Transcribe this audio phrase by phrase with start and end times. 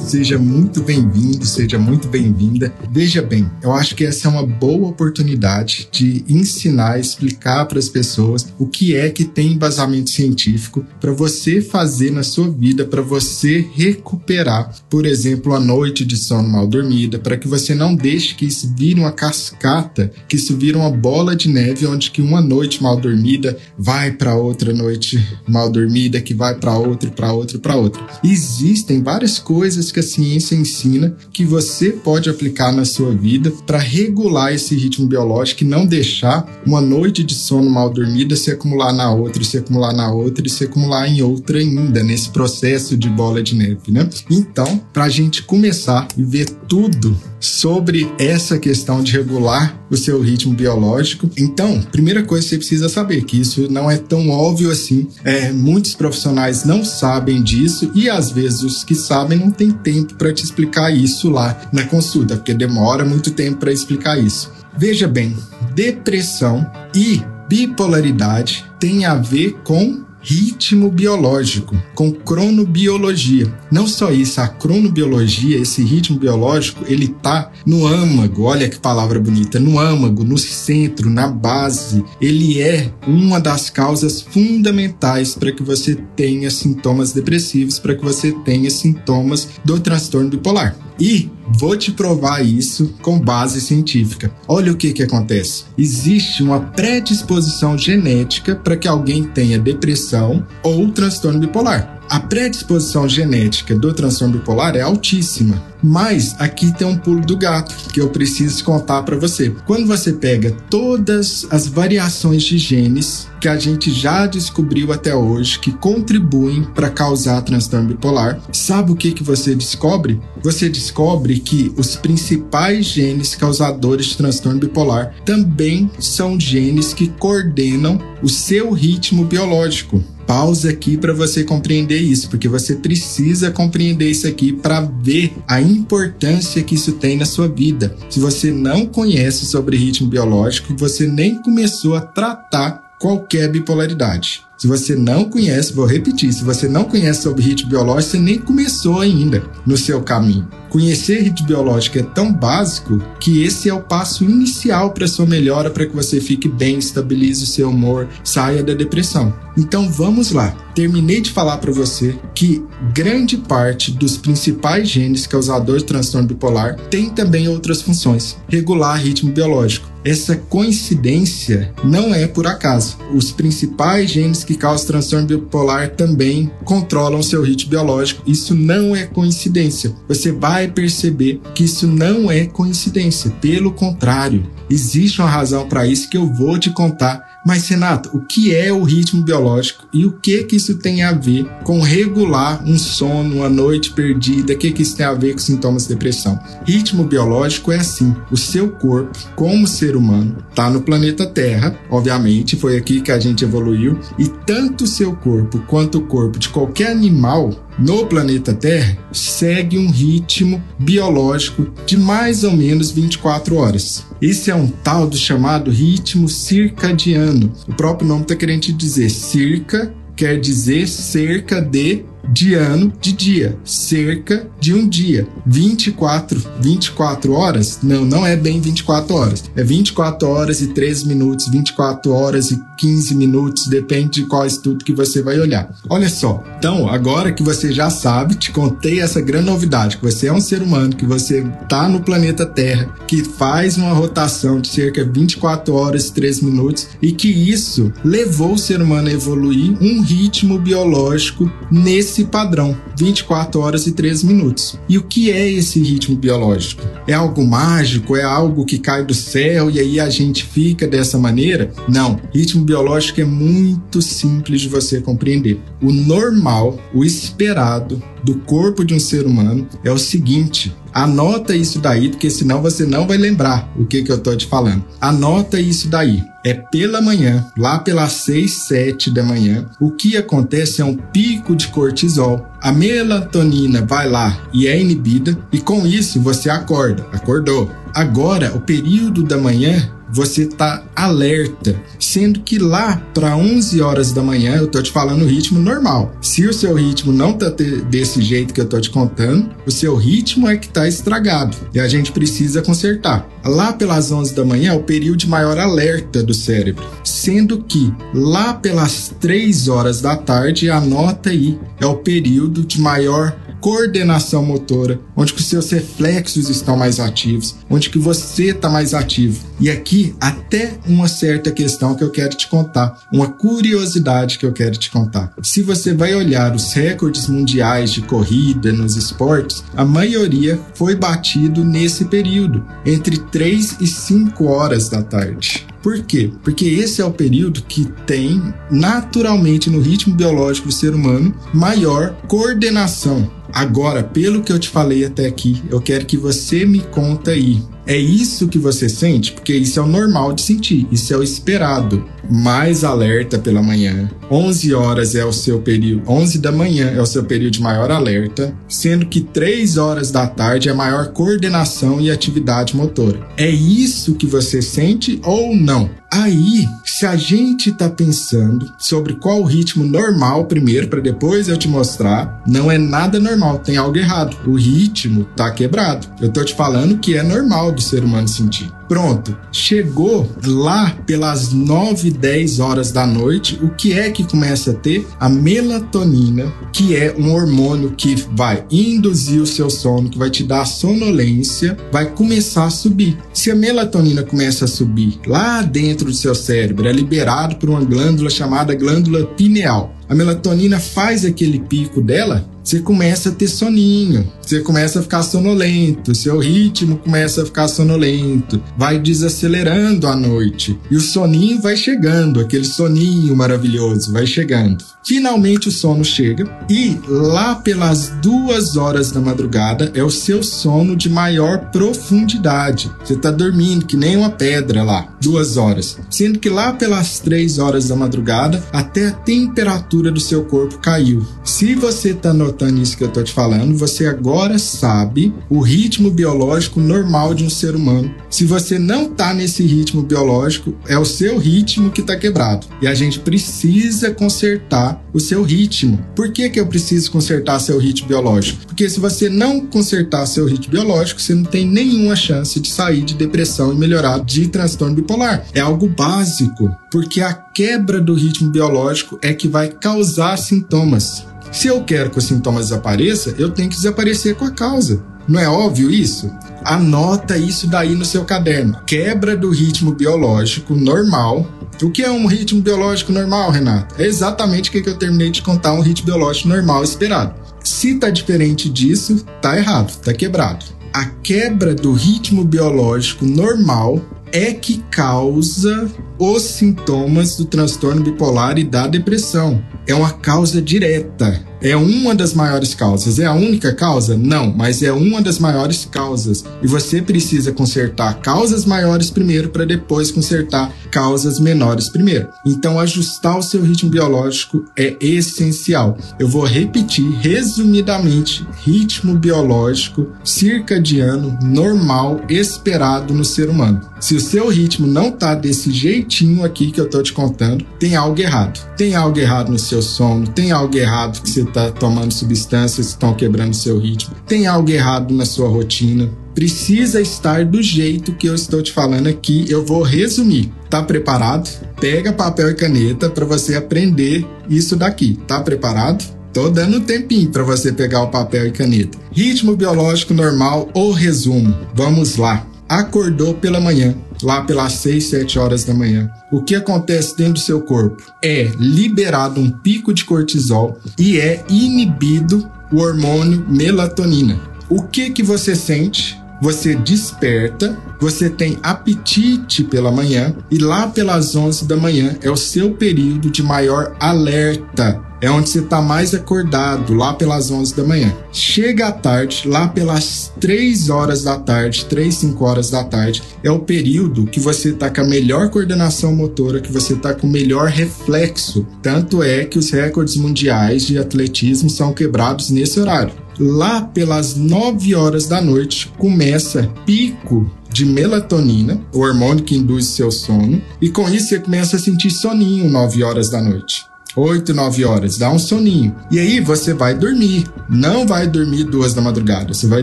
[0.00, 2.72] Seja muito bem-vindo, seja muito bem-vinda.
[2.90, 7.88] Veja bem, eu acho que essa é uma boa oportunidade de ensinar, explicar para as
[7.88, 13.02] pessoas o que é que tem embasamento científico para você fazer na sua vida, para
[13.02, 18.34] você recuperar, por exemplo, a noite de sono mal dormida, para que você não deixe
[18.34, 22.40] que isso vire uma cascata, que isso vire uma bola de neve onde que uma
[22.40, 27.58] noite mal dormida vai para outra noite mal dormida, que vai para outra, para outra,
[27.58, 28.04] para outra.
[28.24, 33.78] Existem várias coisas que a ciência ensina que você pode aplicar na sua vida para
[33.78, 38.92] regular esse ritmo biológico e não deixar uma noite de sono mal dormida se acumular
[38.92, 43.08] na outra, se acumular na outra e se acumular em outra ainda, nesse processo de
[43.08, 44.08] bola de neve, né?
[44.30, 50.20] Então, para a gente começar e ver tudo sobre essa questão de regular o seu
[50.20, 51.28] ritmo biológico.
[51.36, 55.08] Então, primeira coisa que você precisa saber que isso não é tão óbvio assim.
[55.24, 60.14] É, muitos profissionais não sabem disso e às vezes os que sabem não têm tempo
[60.14, 64.52] para te explicar isso lá na consulta, porque demora muito tempo para explicar isso.
[64.76, 65.36] Veja bem,
[65.74, 66.64] depressão
[66.94, 73.52] e bipolaridade tem a ver com ritmo biológico, com cronobiologia.
[73.70, 79.18] Não só isso, a cronobiologia, esse ritmo biológico, ele tá no âmago, olha que palavra
[79.18, 82.04] bonita, no âmago, no centro, na base.
[82.20, 88.32] Ele é uma das causas fundamentais para que você tenha sintomas depressivos, para que você
[88.44, 90.76] tenha sintomas do transtorno bipolar.
[90.98, 94.30] E vou te provar isso com base científica.
[94.46, 100.90] Olha o que, que acontece: existe uma predisposição genética para que alguém tenha depressão ou
[100.90, 102.00] transtorno bipolar.
[102.10, 105.62] A predisposição genética do transtorno bipolar é altíssima.
[105.80, 109.54] Mas aqui tem um pulo do gato que eu preciso contar para você.
[109.64, 115.58] Quando você pega todas as variações de genes que a gente já descobriu até hoje
[115.58, 120.20] que contribuem para causar transtorno bipolar, sabe o que que você descobre?
[120.42, 127.98] Você descobre que os principais genes causadores de transtorno bipolar também são genes que coordenam
[128.22, 134.28] o seu ritmo biológico pausa aqui para você compreender isso, porque você precisa compreender isso
[134.28, 137.96] aqui para ver a importância que isso tem na sua vida.
[138.08, 144.44] Se você não conhece sobre ritmo biológico, você nem começou a tratar qualquer bipolaridade.
[144.60, 148.38] Se você não conhece, vou repetir, se você não conhece sobre ritmo biológico, você nem
[148.38, 150.46] começou ainda no seu caminho.
[150.68, 155.70] Conhecer ritmo biológico é tão básico que esse é o passo inicial para sua melhora,
[155.70, 159.34] para que você fique bem, estabilize o seu humor, saia da depressão.
[159.56, 160.54] Então vamos lá.
[160.74, 162.62] Terminei de falar para você que
[162.94, 169.32] grande parte dos principais genes causadores de transtorno bipolar tem também outras funções, regular ritmo
[169.32, 169.90] biológico.
[170.02, 172.96] Essa coincidência não é por acaso.
[173.14, 178.28] Os principais genes que causam transtorno bipolar também controlam seu ritmo biológico.
[178.28, 179.94] Isso não é coincidência.
[180.08, 183.30] Você vai perceber que isso não é coincidência.
[183.40, 188.20] Pelo contrário, existe uma razão para isso que eu vou te contar mas, Renato, o
[188.20, 192.62] que é o ritmo biológico e o que que isso tem a ver com regular
[192.66, 194.52] um sono, uma noite perdida?
[194.52, 196.38] O que que isso tem a ver com sintomas de depressão?
[196.66, 202.56] Ritmo biológico é assim: o seu corpo, como ser humano, está no planeta Terra, obviamente,
[202.56, 206.48] foi aqui que a gente evoluiu, e tanto o seu corpo quanto o corpo de
[206.48, 207.50] qualquer animal
[207.80, 214.06] no planeta Terra segue um ritmo biológico de mais ou menos 24 horas.
[214.20, 217.52] Esse é um tal do chamado ritmo circadiano.
[217.66, 223.58] O próprio nome está querendo dizer circa quer dizer cerca de de ano de dia,
[223.64, 225.26] cerca de um dia.
[225.46, 227.80] 24, 24 horas?
[227.82, 229.44] Não, não é bem 24 horas.
[229.56, 234.84] É 24 horas e 13 minutos, 24 horas e 15 minutos, depende de qual estudo
[234.84, 235.70] que você vai olhar.
[235.88, 240.28] Olha só, então agora que você já sabe, te contei essa grande novidade, que você
[240.28, 244.68] é um ser humano, que você tá no planeta Terra, que faz uma rotação de
[244.68, 249.12] cerca de 24 horas e 13 minutos e que isso levou o ser humano a
[249.12, 254.78] evoluir um ritmo biológico nesse esse padrão, 24 horas e 13 minutos.
[254.88, 256.82] E o que é esse ritmo biológico?
[257.06, 258.14] É algo mágico?
[258.14, 261.72] É algo que cai do céu e aí a gente fica dessa maneira?
[261.88, 262.20] Não.
[262.34, 265.58] Ritmo biológico é muito simples de você compreender.
[265.82, 271.78] O normal, o esperado do corpo de um ser humano é o seguinte: Anota isso
[271.78, 274.84] daí, porque senão você não vai lembrar o que, que eu tô te falando.
[275.00, 276.22] Anota isso daí.
[276.44, 281.54] É pela manhã, lá pelas 6, 7 da manhã, o que acontece é um pico
[281.54, 282.46] de cortisol.
[282.62, 287.06] A melatonina vai lá e é inibida, e com isso você acorda.
[287.12, 287.70] Acordou.
[287.94, 294.22] Agora, o período da manhã você tá alerta, sendo que lá para 11 horas da
[294.22, 296.14] manhã eu tô te falando o ritmo normal.
[296.20, 297.50] Se o seu ritmo não tá
[297.88, 301.80] desse jeito que eu tô te contando, o seu ritmo é que tá estragado e
[301.80, 303.28] a gente precisa consertar.
[303.44, 307.92] Lá pelas 11 da manhã é o período de maior alerta do cérebro, sendo que
[308.14, 315.00] lá pelas 3 horas da tarde, anota aí, é o período de maior coordenação motora,
[315.16, 319.44] onde que os seus reflexos estão mais ativos, onde que você está mais ativo.
[319.60, 324.52] E aqui até uma certa questão que eu quero te contar, uma curiosidade que eu
[324.52, 325.34] quero te contar.
[325.42, 331.64] Se você vai olhar os recordes mundiais de corrida nos esportes, a maioria foi batido
[331.64, 335.66] nesse período, entre 3 e 5 horas da tarde.
[335.82, 336.30] Por quê?
[336.42, 342.14] Porque esse é o período que tem naturalmente no ritmo biológico do ser humano maior
[342.28, 343.39] coordenação.
[343.52, 347.62] Agora, pelo que eu te falei até aqui, eu quero que você me conta aí
[347.90, 349.32] é isso que você sente?
[349.32, 352.04] Porque isso é o normal de sentir, isso é o esperado.
[352.30, 354.08] Mais alerta pela manhã.
[354.30, 357.90] 11 horas é o seu período, 11 da manhã é o seu período de maior
[357.90, 363.26] alerta, sendo que 3 horas da tarde é maior coordenação e atividade motora.
[363.36, 365.90] É isso que você sente ou não?
[366.12, 371.56] Aí, se a gente tá pensando sobre qual o ritmo normal primeiro, para depois eu
[371.56, 374.36] te mostrar, não é nada normal, tem algo errado.
[374.46, 376.06] O ritmo tá quebrado.
[376.20, 378.70] Eu tô te falando que é normal do ser humano sentir.
[378.90, 384.74] Pronto, chegou lá pelas 9, 10 horas da noite, o que é que começa a
[384.74, 385.06] ter?
[385.20, 390.42] A melatonina, que é um hormônio que vai induzir o seu sono, que vai te
[390.42, 393.16] dar sonolência, vai começar a subir.
[393.32, 397.84] Se a melatonina começa a subir lá dentro do seu cérebro, é liberado por uma
[397.84, 399.94] glândula chamada glândula pineal.
[400.08, 405.22] A melatonina faz aquele pico dela, você começa a ter soninho, você começa a ficar
[405.22, 411.76] sonolento, seu ritmo começa a ficar sonolento, vai desacelerando à noite e o soninho vai
[411.76, 414.82] chegando, aquele soninho maravilhoso vai chegando.
[415.04, 420.96] Finalmente o sono chega e lá pelas duas horas da madrugada é o seu sono
[420.96, 422.90] de maior profundidade.
[423.04, 425.98] Você está dormindo que nem uma pedra lá, duas horas.
[426.08, 431.26] Sendo que lá pelas três horas da madrugada até a temperatura do seu corpo caiu.
[431.44, 436.10] Se você está notando isso que eu estou te falando, você agora sabe o ritmo
[436.10, 438.14] biológico normal de um ser humano.
[438.30, 442.68] Se você não está nesse ritmo biológico, é o seu ritmo que está quebrado.
[442.80, 445.98] E a gente precisa consertar o seu ritmo.
[446.14, 448.64] Por que, que eu preciso consertar seu ritmo biológico?
[448.66, 453.02] Porque se você não consertar seu ritmo biológico, você não tem nenhuma chance de sair
[453.02, 455.44] de depressão e melhorar de transtorno bipolar.
[455.52, 461.24] É algo básico, porque a quebra do ritmo biológico é que vai causar sintomas.
[461.50, 465.02] Se eu quero que os sintomas desapareçam, eu tenho que desaparecer com a causa.
[465.30, 466.28] Não é óbvio isso?
[466.64, 468.80] Anota isso daí no seu caderno.
[468.84, 471.46] Quebra do ritmo biológico normal
[471.82, 473.94] o que é um ritmo biológico normal, Renato?
[473.98, 477.34] É exatamente o que eu terminei de contar, um ritmo biológico normal esperado.
[477.64, 480.66] Se tá diferente disso, tá errado, tá quebrado.
[480.92, 483.98] A quebra do ritmo biológico normal
[484.30, 489.64] é que causa os sintomas do transtorno bipolar e da depressão.
[489.86, 493.18] É uma causa direta é uma das maiores causas.
[493.18, 494.16] É a única causa?
[494.16, 496.44] Não, mas é uma das maiores causas.
[496.62, 502.28] E você precisa consertar causas maiores primeiro para depois consertar causas menores primeiro.
[502.46, 505.96] Então, ajustar o seu ritmo biológico é essencial.
[506.18, 513.80] Eu vou repetir resumidamente: ritmo biológico circadiano normal esperado no ser humano.
[514.00, 517.96] Se o seu ritmo não tá desse jeitinho aqui que eu tô te contando, tem
[517.96, 518.58] algo errado.
[518.76, 523.14] Tem algo errado no seu sono, tem algo errado que você está tomando substâncias estão
[523.14, 526.10] quebrando seu ritmo, tem algo errado na sua rotina.
[526.34, 529.44] Precisa estar do jeito que eu estou te falando aqui.
[529.48, 530.50] Eu vou resumir.
[530.70, 531.50] Tá preparado?
[531.80, 535.18] Pega papel e caneta para você aprender isso daqui.
[535.26, 536.04] Tá preparado?
[536.32, 538.96] Tô dando um tempinho para você pegar o papel e caneta.
[539.10, 541.54] Ritmo biológico normal ou resumo.
[541.74, 542.46] Vamos lá.
[542.68, 547.40] Acordou pela manhã lá pelas 6, 7 horas da manhã, o que acontece dentro do
[547.40, 548.02] seu corpo?
[548.22, 554.40] É liberado um pico de cortisol e é inibido o hormônio melatonina.
[554.68, 556.18] O que que você sente?
[556.40, 562.36] Você desperta, você tem apetite pela manhã e lá pelas 11 da manhã é o
[562.36, 567.84] seu período de maior alerta é onde você está mais acordado, lá pelas 11 da
[567.84, 568.14] manhã.
[568.32, 573.50] Chega à tarde, lá pelas 3 horas da tarde, 3, 5 horas da tarde, é
[573.50, 577.30] o período que você está com a melhor coordenação motora, que você está com o
[577.30, 578.66] melhor reflexo.
[578.82, 583.12] Tanto é que os recordes mundiais de atletismo são quebrados nesse horário.
[583.38, 590.10] Lá pelas 9 horas da noite começa pico de melatonina, o hormônio que induz seu
[590.10, 593.89] sono, e com isso você começa a sentir soninho 9 horas da noite.
[594.16, 595.94] 8, 9 horas, dá um soninho.
[596.10, 597.46] E aí você vai dormir.
[597.68, 599.54] Não vai dormir duas da madrugada.
[599.54, 599.82] Você vai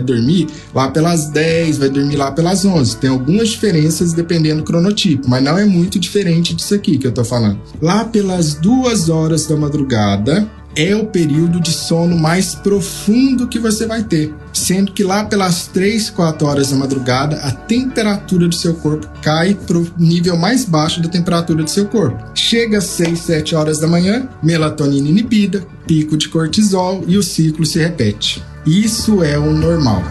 [0.00, 2.96] dormir lá pelas 10, vai dormir lá pelas 11.
[2.96, 7.12] Tem algumas diferenças dependendo do cronotipo, mas não é muito diferente disso aqui que eu
[7.12, 7.58] tô falando.
[7.80, 13.84] Lá pelas duas horas da madrugada, é o período de sono mais profundo que você
[13.84, 18.74] vai ter, sendo que lá pelas 3, 4 horas da madrugada a temperatura do seu
[18.74, 22.22] corpo cai para o nível mais baixo da temperatura do seu corpo.
[22.48, 27.66] Chega às 6, 7 horas da manhã, melatonina inibida, pico de cortisol e o ciclo
[27.66, 28.42] se repete.
[28.64, 30.02] Isso é o normal.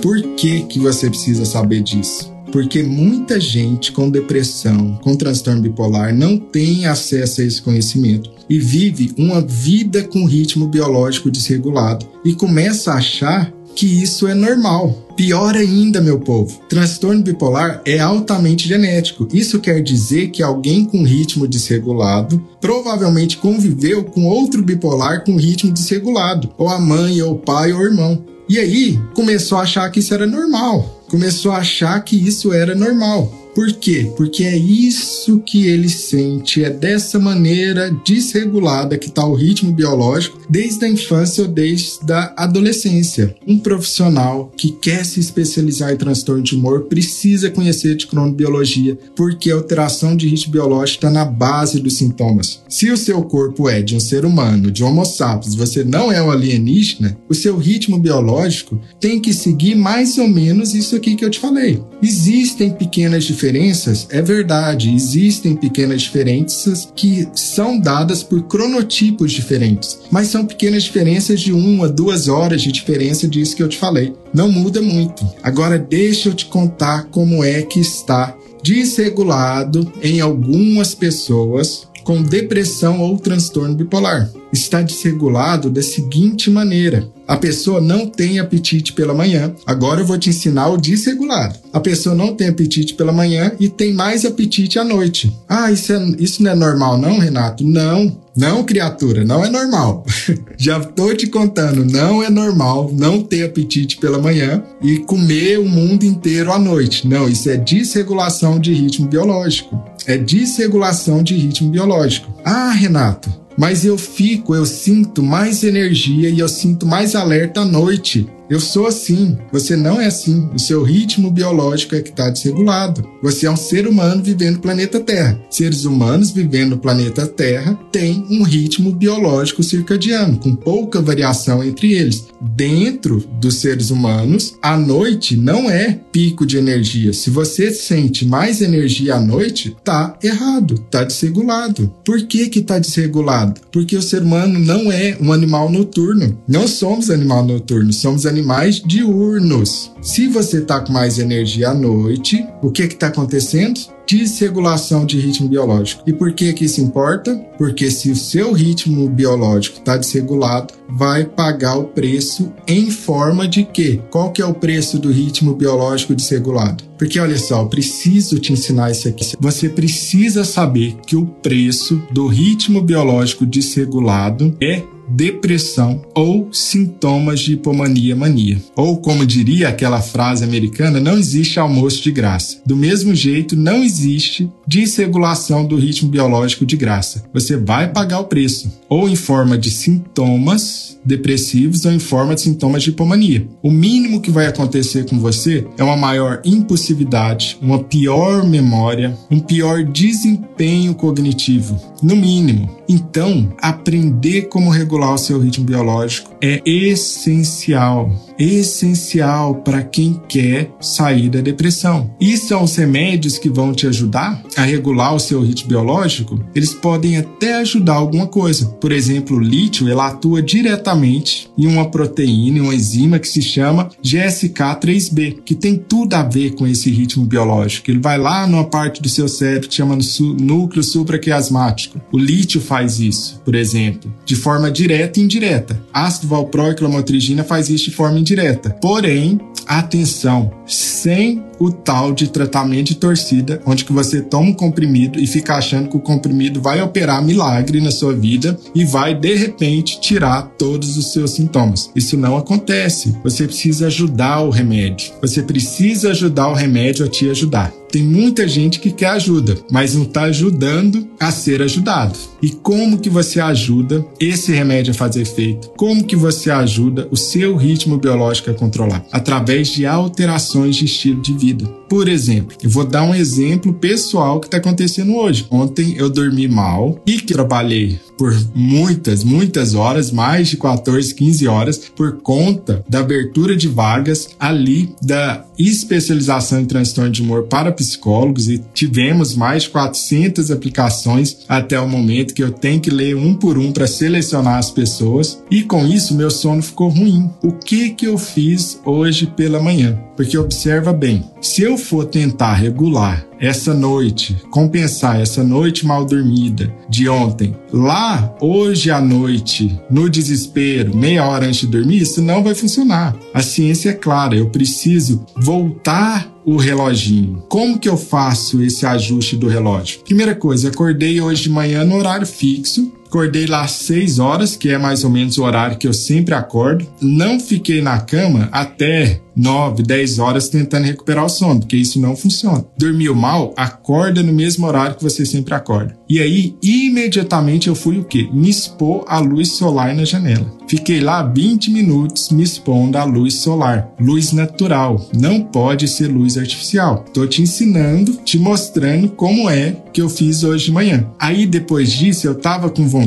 [0.00, 2.32] Por que, que você precisa saber disso?
[2.52, 8.58] Porque muita gente com depressão, com transtorno bipolar, não tem acesso a esse conhecimento e
[8.58, 15.06] vive uma vida com ritmo biológico desregulado e começa a achar que isso é normal.
[15.16, 19.28] Pior ainda, meu povo, transtorno bipolar é altamente genético.
[19.32, 25.72] Isso quer dizer que alguém com ritmo desregulado provavelmente conviveu com outro bipolar com ritmo
[25.72, 28.24] desregulado, ou a mãe, ou o pai, ou o irmão.
[28.48, 30.99] E aí começou a achar que isso era normal.
[31.10, 33.39] Começou a achar que isso era normal.
[33.54, 34.10] Por quê?
[34.16, 40.38] Porque é isso que ele sente, é dessa maneira desregulada que está o ritmo biológico
[40.48, 43.34] desde a infância ou desde a adolescência.
[43.46, 49.50] Um profissional que quer se especializar em transtorno de humor precisa conhecer de cronobiologia, porque
[49.50, 52.62] a alteração de ritmo biológico está na base dos sintomas.
[52.68, 56.22] Se o seu corpo é de um ser humano, de Homo sapiens, você não é
[56.22, 61.24] um alienígena, o seu ritmo biológico tem que seguir mais ou menos isso aqui que
[61.24, 61.82] eu te falei.
[62.02, 69.98] Existem pequenas diferenças diferenças, é verdade, existem pequenas diferenças que são dadas por cronotipos diferentes,
[70.10, 74.14] mas são pequenas diferenças de uma, duas horas de diferença disso que eu te falei.
[74.34, 75.26] Não muda muito.
[75.42, 83.00] Agora deixa eu te contar como é que está desregulado em algumas pessoas com depressão
[83.00, 84.30] ou transtorno bipolar.
[84.52, 89.54] Está desregulado da seguinte maneira: a pessoa não tem apetite pela manhã.
[89.64, 91.60] Agora eu vou te ensinar o desregulado.
[91.72, 95.32] A pessoa não tem apetite pela manhã e tem mais apetite à noite.
[95.48, 97.62] Ah, isso, é, isso não é normal, não, Renato?
[97.62, 98.18] Não.
[98.36, 100.04] Não, criatura, não é normal.
[100.58, 105.68] Já tô te contando, não é normal não ter apetite pela manhã e comer o
[105.68, 107.06] mundo inteiro à noite.
[107.06, 109.80] Não, isso é desregulação de ritmo biológico.
[110.04, 112.32] É desregulação de ritmo biológico.
[112.44, 117.64] Ah, Renato, mas eu fico, eu sinto mais energia e eu sinto mais alerta à
[117.66, 118.26] noite.
[118.50, 120.50] Eu sou assim, você não é assim.
[120.52, 123.08] O seu ritmo biológico é que está desregulado.
[123.22, 125.40] Você é um ser humano vivendo no planeta Terra.
[125.48, 131.92] Seres humanos vivendo no planeta Terra têm um ritmo biológico circadiano, com pouca variação entre
[131.92, 132.26] eles.
[132.40, 137.12] Dentro dos seres humanos, a noite não é pico de energia.
[137.12, 141.94] Se você sente mais energia à noite, tá errado, tá desregulado.
[142.04, 143.60] Por que que tá desregulado?
[143.70, 146.36] Porque o ser humano não é um animal noturno.
[146.48, 149.92] Não somos animal noturno, somos animais animais diurnos.
[150.00, 153.78] Se você está com mais energia à noite, o que está acontecendo?
[154.06, 156.02] Desregulação de ritmo biológico.
[156.06, 157.36] E por que que isso importa?
[157.56, 163.62] Porque se o seu ritmo biológico está desregulado, vai pagar o preço em forma de
[163.62, 164.00] quê?
[164.10, 166.82] Qual que é o preço do ritmo biológico desregulado?
[166.98, 169.24] Porque olha só, eu preciso te ensinar isso aqui.
[169.38, 177.54] Você precisa saber que o preço do ritmo biológico desregulado é depressão ou sintomas de
[177.54, 178.60] hipomania mania.
[178.76, 182.58] Ou como diria aquela frase americana, não existe almoço de graça.
[182.64, 187.24] Do mesmo jeito, não existe desregulação do ritmo biológico de graça.
[187.32, 192.42] Você vai pagar o preço, ou em forma de sintomas depressivos ou em forma de
[192.42, 193.46] sintomas de hipomania.
[193.62, 199.40] O mínimo que vai acontecer com você é uma maior impulsividade, uma pior memória, um
[199.40, 202.70] pior desempenho cognitivo, no mínimo.
[202.88, 211.28] Então, aprender como regular o seu ritmo biológico é essencial, essencial para quem quer sair
[211.28, 212.14] da depressão.
[212.20, 216.42] E são os remédios que vão te ajudar a regular o seu ritmo biológico.
[216.54, 218.66] Eles podem até ajudar alguma coisa.
[218.80, 223.90] Por exemplo, o lítio ele atua diretamente em uma proteína, uma enzima que se chama
[224.02, 227.90] GSK3b, que tem tudo a ver com esse ritmo biológico.
[227.90, 229.98] Ele vai lá numa parte do seu cérebro que chama
[230.40, 232.00] núcleo supraquiasmático.
[232.12, 235.80] O lítio faz isso, por exemplo, de forma direta e indireta.
[235.92, 238.70] Ácido valproico e lamotrigina faz isso de forma indireta.
[238.80, 245.20] Porém, atenção, sem o tal de tratamento de torcida, onde que você toma um comprimido
[245.20, 249.34] e fica achando que o comprimido vai operar milagre na sua vida e vai de
[249.34, 251.90] repente tirar todos os seus sintomas.
[251.94, 253.14] Isso não acontece.
[253.22, 255.12] Você precisa ajudar o remédio.
[255.20, 257.72] Você precisa ajudar o remédio a te ajudar.
[257.90, 262.16] Tem muita gente que quer ajuda, mas não está ajudando a ser ajudado.
[262.40, 265.70] E como que você ajuda esse remédio a fazer efeito?
[265.76, 269.04] Como que você ajuda o seu ritmo biológico a controlar?
[269.10, 271.79] Através de alterações de estilo de vida vida.
[271.90, 275.44] Por exemplo, eu vou dar um exemplo pessoal que está acontecendo hoje.
[275.50, 281.48] Ontem eu dormi mal e que trabalhei por muitas, muitas horas, mais de 14, 15
[281.48, 287.72] horas, por conta da abertura de vagas ali da especialização em transtorno de humor para
[287.72, 293.16] psicólogos e tivemos mais de 400 aplicações até o momento que eu tenho que ler
[293.16, 297.30] um por um para selecionar as pessoas e com isso meu sono ficou ruim.
[297.42, 299.98] O que que eu fiz hoje pela manhã?
[300.14, 306.72] Porque observa bem, se eu for tentar regular essa noite, compensar essa noite mal dormida
[306.88, 312.44] de ontem, lá hoje à noite, no desespero, meia hora antes de dormir, isso não
[312.44, 313.16] vai funcionar.
[313.32, 317.42] A ciência é clara, eu preciso voltar o reloginho.
[317.48, 320.00] Como que eu faço esse ajuste do relógio?
[320.00, 324.68] Primeira coisa, acordei hoje de manhã no horário fixo, Acordei lá às 6 horas, que
[324.68, 326.86] é mais ou menos o horário que eu sempre acordo.
[327.02, 332.14] Não fiquei na cama até 9, 10 horas tentando recuperar o sono, porque isso não
[332.14, 332.64] funciona.
[332.78, 335.98] Dormiu mal, acorda no mesmo horário que você sempre acorda.
[336.08, 338.28] E aí, imediatamente eu fui o quê?
[338.32, 340.46] Me expor à luz solar na janela.
[340.68, 346.38] Fiquei lá 20 minutos me expondo à luz solar, luz natural, não pode ser luz
[346.38, 347.04] artificial.
[347.12, 351.06] Tô te ensinando, te mostrando como é que eu fiz hoje de manhã.
[351.18, 352.99] Aí depois disso eu tava com vontade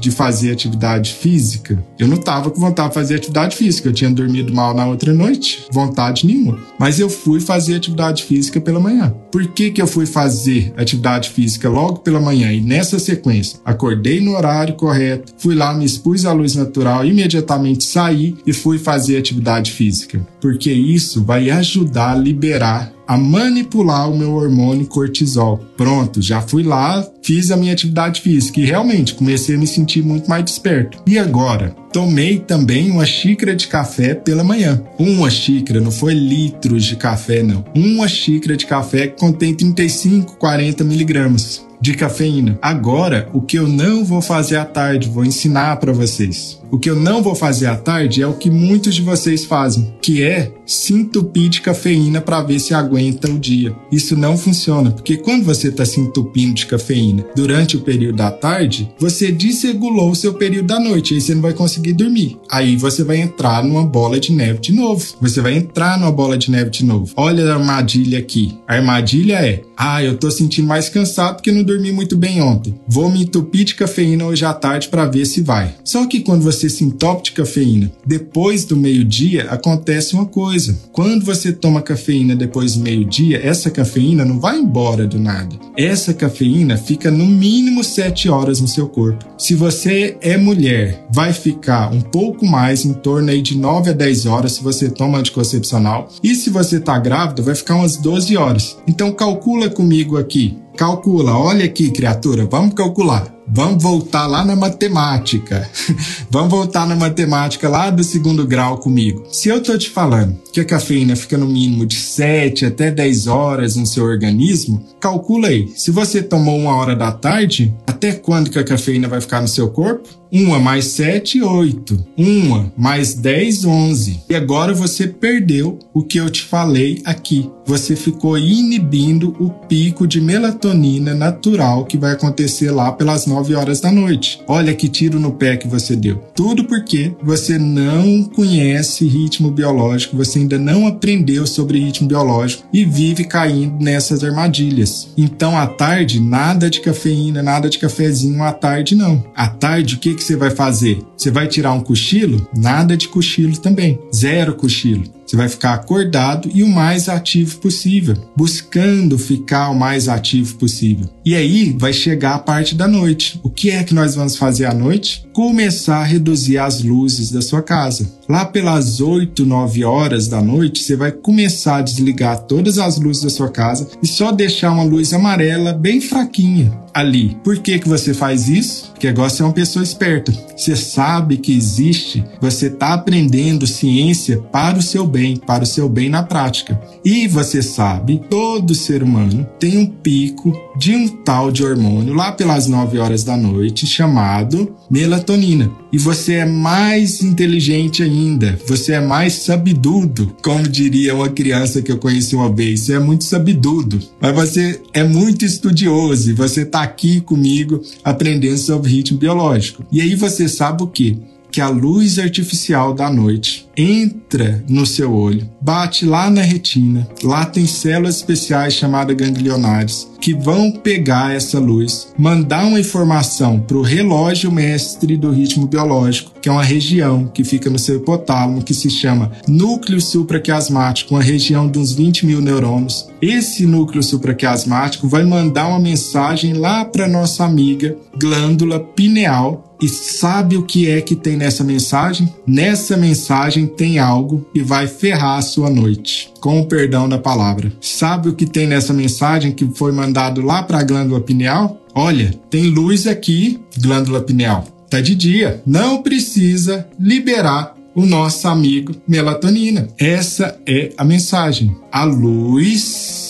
[0.00, 1.82] de fazer atividade física.
[1.98, 5.12] Eu não tava com vontade de fazer atividade física, eu tinha dormido mal na outra
[5.12, 6.58] noite vontade nenhuma.
[6.78, 9.14] Mas eu fui fazer atividade física pela manhã.
[9.30, 13.60] Por que, que eu fui fazer atividade física logo pela manhã e nessa sequência?
[13.64, 18.78] Acordei no horário correto, fui lá, me expus à luz natural, imediatamente saí e fui
[18.78, 20.20] fazer atividade física.
[20.40, 25.58] Porque isso vai ajudar a liberar a manipular o meu hormônio cortisol.
[25.76, 30.00] Pronto, já fui lá, fiz a minha atividade física e realmente comecei a me sentir
[30.00, 31.02] muito mais desperto.
[31.04, 31.74] E agora?
[31.92, 34.80] Tomei também uma xícara de café pela manhã.
[34.96, 37.64] Uma xícara, não foi litros de café, não.
[37.74, 42.58] Uma xícara de café que contém 35, 40 miligramas de cafeína.
[42.60, 46.60] Agora, o que eu não vou fazer à tarde, vou ensinar para vocês.
[46.70, 49.92] O que eu não vou fazer à tarde é o que muitos de vocês fazem,
[50.00, 53.74] que é se entupir de cafeína para ver se aguenta o dia.
[53.90, 58.30] Isso não funciona, porque quando você está se entupindo de cafeína durante o período da
[58.30, 62.38] tarde, você desregulou o seu período da noite, aí você não vai conseguir dormir.
[62.48, 65.04] Aí você vai entrar numa bola de neve de novo.
[65.20, 67.12] Você vai entrar numa bola de neve de novo.
[67.16, 68.56] Olha a armadilha aqui.
[68.68, 72.74] A armadilha é: ah, eu tô sentindo mais cansado porque não dormi muito bem ontem.
[72.88, 75.74] Vou me entupir de cafeína hoje à tarde para ver se vai.
[75.84, 80.76] Só que quando você se entope de cafeína depois do meio-dia, acontece uma coisa.
[80.92, 85.54] Quando você toma cafeína depois do meio-dia, essa cafeína não vai embora do nada.
[85.76, 89.24] Essa cafeína fica no mínimo 7 horas no seu corpo.
[89.38, 93.92] Se você é mulher, vai ficar um pouco mais, em torno aí de 9 a
[93.92, 96.08] 10 horas se você toma anticoncepcional.
[96.22, 98.76] E se você tá grávida, vai ficar umas 12 horas.
[98.88, 100.56] Então calcula comigo aqui.
[100.80, 103.39] Calcula, olha aqui, criatura, vamos calcular.
[103.46, 105.68] Vamos voltar lá na matemática.
[106.30, 109.24] Vamos voltar na matemática lá do segundo grau comigo.
[109.30, 113.26] Se eu tô te falando que a cafeína fica no mínimo de 7 até 10
[113.26, 115.72] horas no seu organismo, calcula aí.
[115.76, 119.48] Se você tomou uma hora da tarde, até quando que a cafeína vai ficar no
[119.48, 120.20] seu corpo?
[120.32, 122.06] Uma mais 7, 8.
[122.16, 124.20] Uma mais 10, 11.
[124.28, 127.50] E agora você perdeu o que eu te falei aqui.
[127.66, 133.80] Você ficou inibindo o pico de melatonina natural que vai acontecer lá pelas 9 horas
[133.80, 134.40] da noite.
[134.46, 136.16] Olha que tiro no pé que você deu.
[136.34, 142.84] Tudo porque você não conhece ritmo biológico, você ainda não aprendeu sobre ritmo biológico e
[142.84, 145.08] vive caindo nessas armadilhas.
[145.16, 149.24] Então, à tarde, nada de cafeína, nada de cafezinho à tarde, não.
[149.34, 150.98] À tarde, o que, que você vai fazer?
[151.16, 152.46] Você vai tirar um cochilo?
[152.56, 153.98] Nada de cochilo também.
[154.14, 155.19] Zero cochilo.
[155.30, 161.08] Você vai ficar acordado e o mais ativo possível, buscando ficar o mais ativo possível.
[161.24, 163.38] E aí vai chegar a parte da noite.
[163.44, 165.24] O que é que nós vamos fazer à noite?
[165.32, 168.10] Começar a reduzir as luzes da sua casa.
[168.30, 173.24] Lá pelas 8, 9 horas da noite, você vai começar a desligar todas as luzes
[173.24, 177.36] da sua casa e só deixar uma luz amarela bem fraquinha ali.
[177.42, 178.90] Por que, que você faz isso?
[178.90, 180.32] Porque agora você é uma pessoa esperta.
[180.56, 185.88] Você sabe que existe, você está aprendendo ciência para o seu bem, para o seu
[185.88, 186.80] bem na prática.
[187.04, 192.30] E você sabe, todo ser humano tem um pico de um tal de hormônio lá
[192.30, 195.70] pelas 9 horas da noite chamado melatonina.
[195.92, 201.90] E você é mais inteligente ainda, você é mais sabidudo, como diria uma criança que
[201.90, 202.82] eu conheci uma vez.
[202.82, 208.58] Você é muito sabidudo, mas você é muito estudioso e você está aqui comigo aprendendo
[208.58, 209.84] sobre ritmo biológico.
[209.90, 211.18] E aí você sabe o que?
[211.50, 217.08] Que a luz artificial da noite entra no seu olho, bate lá na retina.
[217.22, 223.78] Lá tem células especiais chamadas ganglionares que vão pegar essa luz, mandar uma informação para
[223.78, 228.62] o relógio mestre do ritmo biológico, que é uma região que fica no seu hipotálamo,
[228.62, 233.08] que se chama núcleo supraquiasmático, uma região de uns 20 mil neurônios.
[233.22, 240.56] Esse núcleo supraquiasmático vai mandar uma mensagem lá para nossa amiga glândula pineal e sabe
[240.56, 242.32] o que é que tem nessa mensagem?
[242.46, 247.72] Nessa mensagem tem algo que vai ferrar a sua noite, com o perdão da palavra.
[247.80, 251.80] Sabe o que tem nessa mensagem que foi mandado lá para a glândula pineal?
[251.94, 254.64] Olha, tem luz aqui, glândula pineal.
[254.88, 255.62] Tá de dia.
[255.64, 259.88] Não precisa liberar o nosso amigo melatonina.
[259.98, 261.74] Essa é a mensagem.
[261.92, 263.29] A luz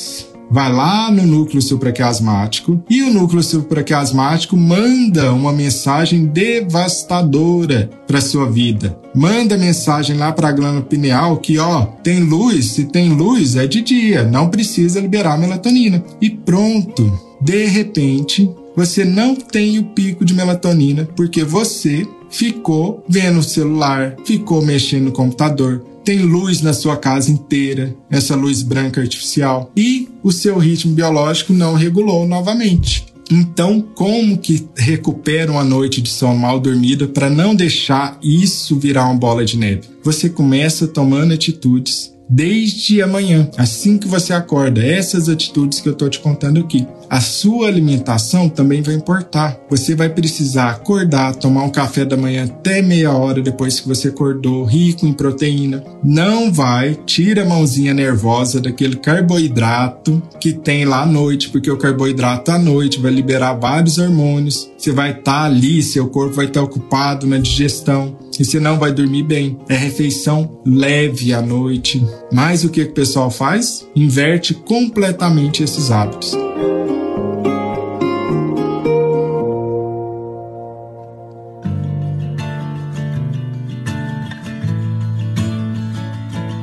[0.51, 8.51] vai lá no núcleo supraquiasmático e o núcleo supraquiasmático manda uma mensagem devastadora para sua
[8.51, 8.99] vida.
[9.15, 13.67] Manda mensagem lá para a glândula pineal que, ó, tem luz, se tem luz é
[13.67, 16.03] de dia, não precisa liberar melatonina.
[16.21, 17.31] E pronto.
[17.41, 24.15] De repente, você não tem o pico de melatonina porque você ficou vendo o celular,
[24.25, 30.09] ficou mexendo no computador, tem luz na sua casa inteira, essa luz branca artificial, e
[30.23, 33.07] o seu ritmo biológico não regulou novamente.
[33.31, 39.07] Então, como que recupera uma noite de sono mal dormida para não deixar isso virar
[39.07, 39.83] uma bola de neve?
[40.03, 44.85] Você começa tomando atitudes desde amanhã, assim que você acorda.
[44.85, 46.87] Essas atitudes que eu estou te contando aqui.
[47.11, 49.59] A sua alimentação também vai importar.
[49.69, 54.09] Você vai precisar acordar, tomar um café da manhã até meia hora depois que você
[54.09, 55.83] acordou, rico em proteína.
[56.05, 61.77] Não vai, tira a mãozinha nervosa daquele carboidrato que tem lá à noite, porque o
[61.77, 64.71] carboidrato à noite vai liberar vários hormônios.
[64.79, 68.79] Você vai estar tá ali, seu corpo vai estar tá ocupado na digestão você não
[68.79, 69.59] vai dormir bem.
[69.69, 72.05] É refeição leve à noite.
[72.33, 73.87] Mas o que o pessoal faz?
[73.95, 76.37] Inverte completamente esses hábitos.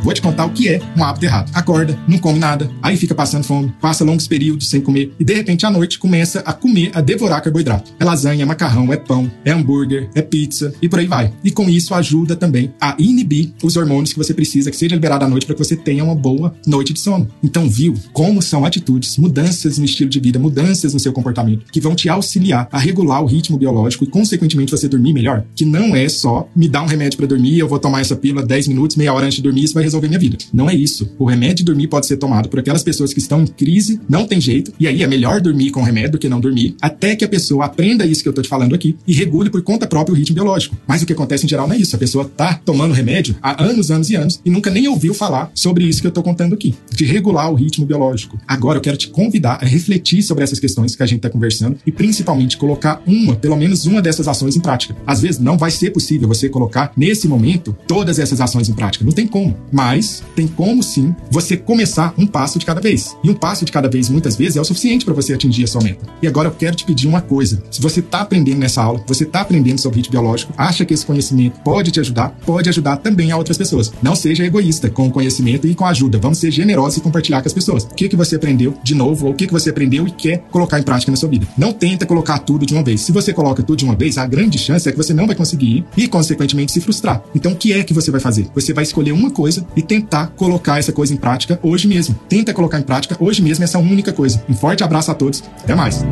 [0.08, 1.52] Vou te contar o que é um hábito errado.
[1.54, 5.34] Acorda, não come nada, aí fica passando fome, passa longos períodos sem comer e de
[5.34, 7.92] repente à noite começa a comer, a devorar carboidrato.
[8.00, 11.34] É lasanha, é macarrão, é pão, é hambúrguer, é pizza e por aí vai.
[11.44, 15.26] E com isso ajuda também a inibir os hormônios que você precisa que seja liberado
[15.26, 17.28] à noite para que você tenha uma boa noite de sono.
[17.44, 21.82] Então, viu como são atitudes, mudanças no estilo de vida, mudanças no seu comportamento que
[21.82, 25.44] vão te auxiliar a regular o ritmo biológico e consequentemente você dormir melhor?
[25.54, 28.46] Que não é só me dar um remédio para dormir, eu vou tomar essa pílula
[28.46, 30.38] 10 minutos, meia hora antes de dormir, isso vai resolver resolver minha vida.
[30.54, 31.10] Não é isso.
[31.18, 34.26] O remédio de dormir pode ser tomado por aquelas pessoas que estão em crise, não
[34.26, 37.26] tem jeito, e aí é melhor dormir com remédio do que não dormir, até que
[37.26, 40.14] a pessoa aprenda isso que eu tô te falando aqui e regule por conta própria
[40.14, 40.78] o ritmo biológico.
[40.88, 41.96] Mas o que acontece em geral não é isso.
[41.96, 45.52] A pessoa tá tomando remédio há anos, anos e anos e nunca nem ouviu falar
[45.54, 48.40] sobre isso que eu tô contando aqui, de regular o ritmo biológico.
[48.48, 51.78] Agora eu quero te convidar a refletir sobre essas questões que a gente tá conversando
[51.86, 54.96] e principalmente colocar uma, pelo menos uma dessas ações em prática.
[55.06, 59.06] Às vezes não vai ser possível você colocar nesse momento todas essas ações em prática.
[59.06, 59.56] Não tem como.
[59.72, 59.87] Mas
[60.36, 63.16] tem como sim você começar um passo de cada vez.
[63.24, 65.68] E um passo de cada vez, muitas vezes, é o suficiente para você atingir a
[65.68, 66.06] sua meta.
[66.22, 67.62] E agora eu quero te pedir uma coisa.
[67.72, 71.06] Se você está aprendendo nessa aula, você está aprendendo sobre ritmo biológico, acha que esse
[71.06, 73.92] conhecimento pode te ajudar, pode ajudar também a outras pessoas.
[74.02, 76.18] Não seja egoísta com o conhecimento e com a ajuda.
[76.18, 77.84] Vamos ser generosos e compartilhar com as pessoas.
[77.84, 80.40] O que, que você aprendeu de novo, ou o que, que você aprendeu e quer
[80.52, 81.48] colocar em prática na sua vida.
[81.58, 83.02] Não tenta colocar tudo de uma vez.
[83.02, 85.36] Se você coloca tudo de uma vez, a grande chance é que você não vai
[85.36, 87.22] conseguir ir e, consequentemente, se frustrar.
[87.36, 88.48] Então, o que é que você vai fazer?
[88.56, 92.20] Você vai escolher uma coisa e tentar colocar essa coisa em prática hoje mesmo.
[92.28, 94.44] Tenta colocar em prática hoje mesmo essa única coisa.
[94.50, 95.44] Um forte abraço a todos.
[95.64, 96.04] Até mais.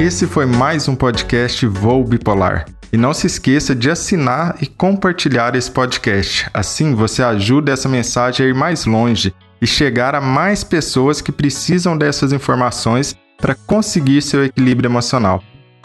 [0.00, 2.66] Esse foi mais um podcast Voo Bipolar.
[2.92, 6.48] E não se esqueça de assinar e compartilhar esse podcast.
[6.52, 11.32] Assim você ajuda essa mensagem a ir mais longe e chegar a mais pessoas que
[11.32, 15.42] precisam dessas informações para conseguir seu equilíbrio emocional.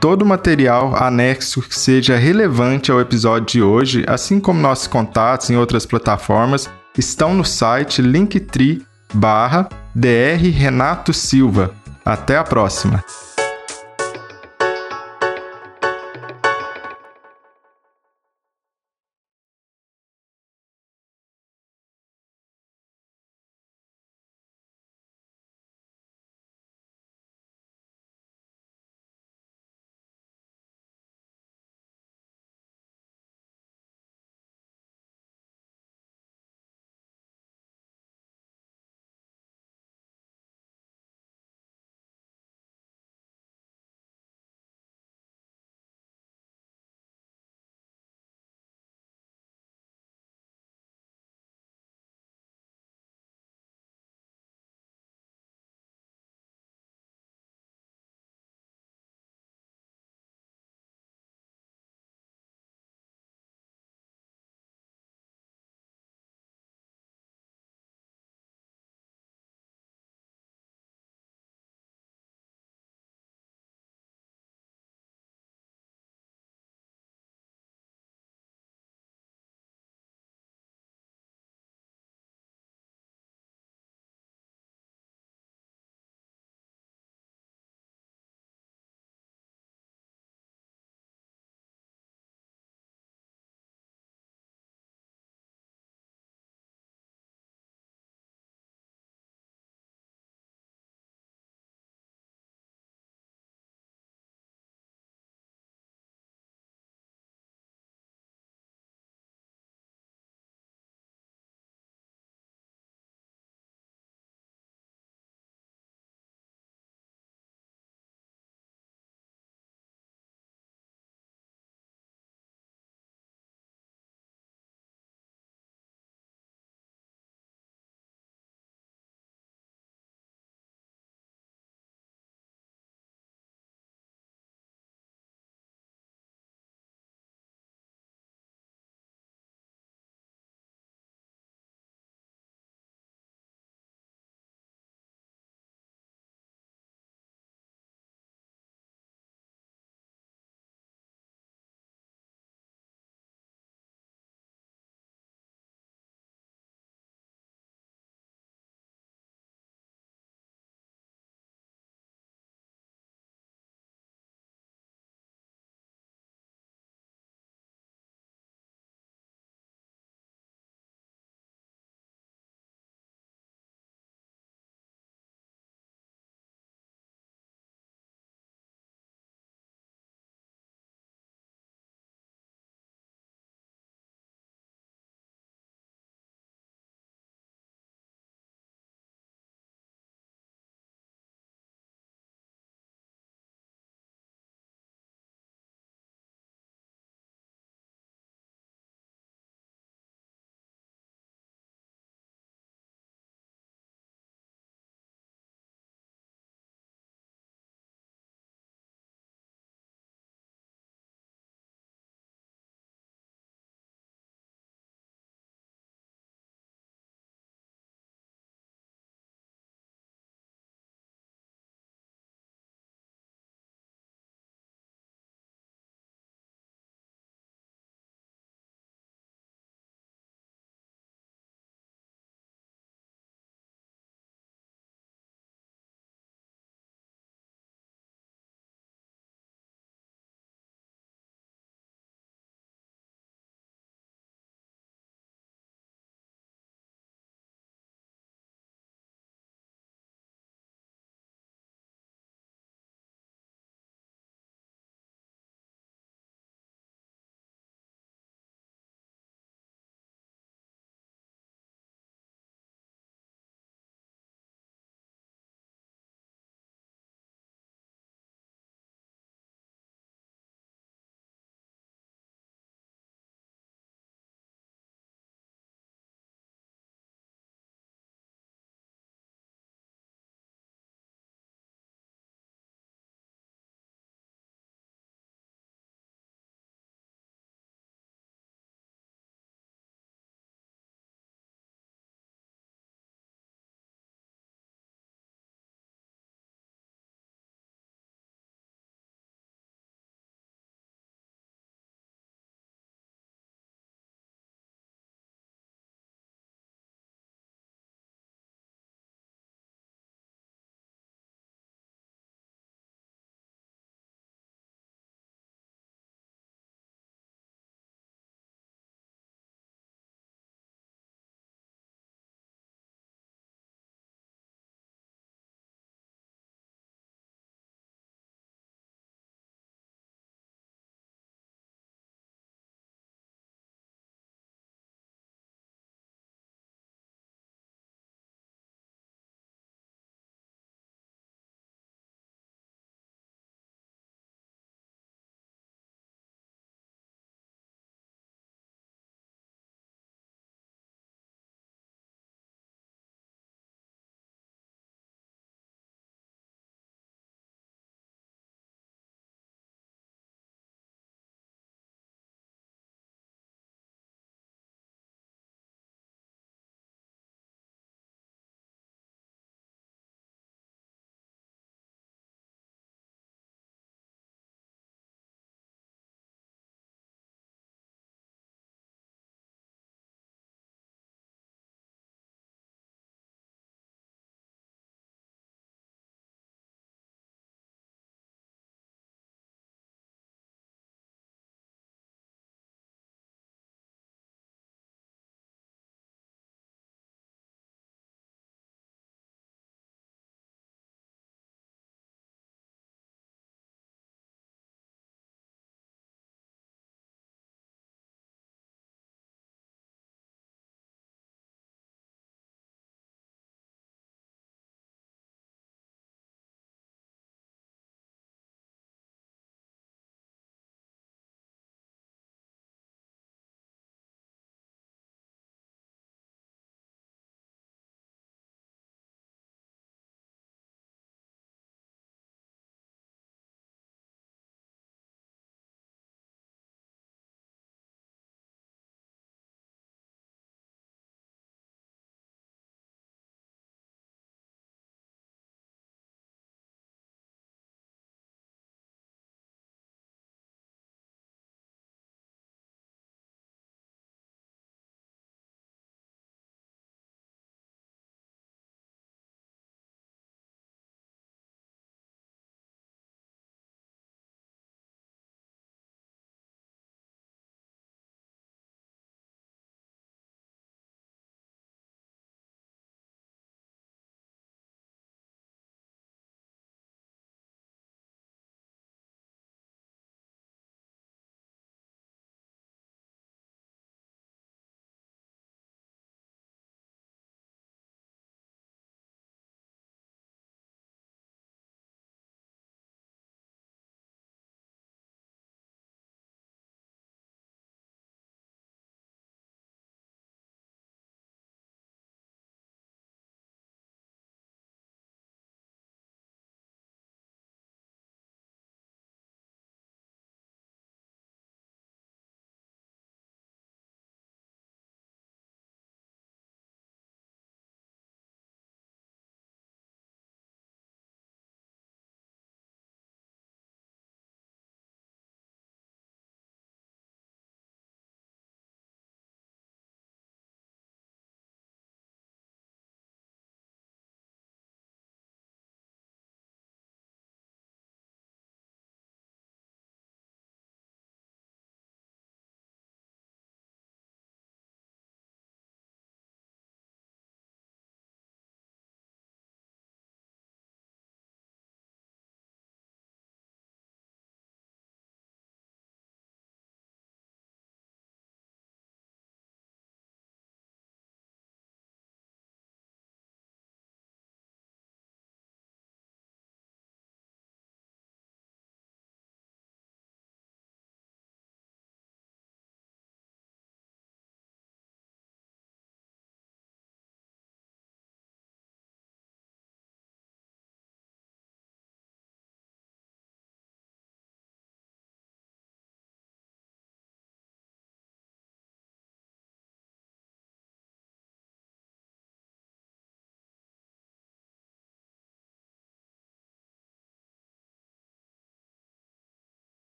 [0.00, 5.56] Todo material anexo que seja relevante ao episódio de hoje, assim como nossos contatos em
[5.56, 10.50] outras plataformas, estão no site linktree barra Dr.
[10.52, 11.74] Renato Silva.
[12.04, 13.02] Até a próxima!